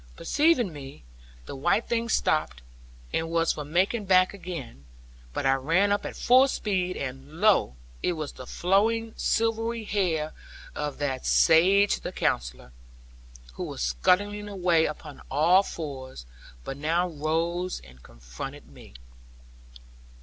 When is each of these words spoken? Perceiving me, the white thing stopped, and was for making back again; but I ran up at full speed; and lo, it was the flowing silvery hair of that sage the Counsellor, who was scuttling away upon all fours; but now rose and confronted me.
Perceiving 0.15 0.73
me, 0.73 1.03
the 1.45 1.55
white 1.55 1.87
thing 1.87 2.09
stopped, 2.09 2.63
and 3.13 3.29
was 3.29 3.53
for 3.53 3.63
making 3.63 4.05
back 4.05 4.33
again; 4.33 4.85
but 5.31 5.45
I 5.45 5.53
ran 5.53 5.91
up 5.91 6.07
at 6.07 6.15
full 6.15 6.47
speed; 6.47 6.97
and 6.97 7.33
lo, 7.33 7.75
it 8.01 8.13
was 8.13 8.31
the 8.31 8.47
flowing 8.47 9.13
silvery 9.15 9.83
hair 9.83 10.33
of 10.73 10.97
that 10.97 11.27
sage 11.27 11.99
the 11.99 12.11
Counsellor, 12.11 12.73
who 13.53 13.63
was 13.65 13.83
scuttling 13.83 14.49
away 14.49 14.85
upon 14.87 15.21
all 15.29 15.61
fours; 15.61 16.25
but 16.63 16.77
now 16.77 17.07
rose 17.07 17.79
and 17.81 18.01
confronted 18.01 18.65
me. 18.69 18.95